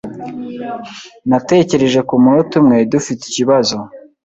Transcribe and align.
Natekereje 1.29 1.99
kumunota 2.09 2.53
umwe 2.61 2.77
dufite 2.91 3.21
ikibazo. 3.25 3.77